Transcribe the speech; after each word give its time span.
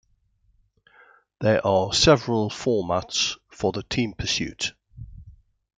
There 1.41 1.63
are 1.63 1.93
several 1.93 2.49
formats 2.49 3.37
for 3.51 3.71
the 3.71 3.83
team 3.83 4.13
pursuit. 4.13 4.73